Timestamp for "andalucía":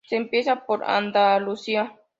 0.83-1.95